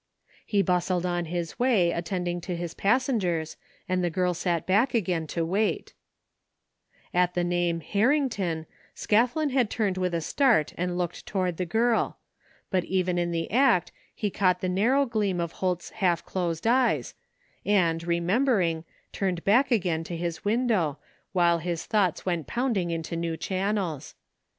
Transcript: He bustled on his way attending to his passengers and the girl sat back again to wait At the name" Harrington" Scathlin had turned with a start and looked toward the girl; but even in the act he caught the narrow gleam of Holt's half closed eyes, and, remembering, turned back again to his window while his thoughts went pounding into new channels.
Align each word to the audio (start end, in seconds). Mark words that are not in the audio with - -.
He 0.47 0.63
bustled 0.63 1.05
on 1.05 1.25
his 1.25 1.59
way 1.59 1.91
attending 1.91 2.41
to 2.41 2.55
his 2.55 2.73
passengers 2.73 3.55
and 3.87 4.03
the 4.03 4.09
girl 4.09 4.33
sat 4.33 4.65
back 4.65 4.95
again 4.95 5.27
to 5.27 5.45
wait 5.45 5.93
At 7.13 7.35
the 7.35 7.43
name" 7.43 7.81
Harrington" 7.81 8.65
Scathlin 8.95 9.51
had 9.51 9.69
turned 9.69 9.99
with 9.99 10.15
a 10.15 10.19
start 10.21 10.73
and 10.75 10.97
looked 10.97 11.27
toward 11.27 11.57
the 11.57 11.67
girl; 11.67 12.17
but 12.71 12.83
even 12.85 13.19
in 13.19 13.29
the 13.29 13.51
act 13.51 13.91
he 14.15 14.31
caught 14.31 14.59
the 14.61 14.67
narrow 14.69 15.05
gleam 15.05 15.39
of 15.39 15.51
Holt's 15.51 15.91
half 15.91 16.25
closed 16.25 16.65
eyes, 16.65 17.13
and, 17.63 18.03
remembering, 18.03 18.85
turned 19.13 19.43
back 19.43 19.69
again 19.69 20.03
to 20.05 20.17
his 20.17 20.43
window 20.43 20.97
while 21.31 21.59
his 21.59 21.85
thoughts 21.85 22.25
went 22.25 22.47
pounding 22.47 22.89
into 22.89 23.15
new 23.15 23.37
channels. 23.37 24.15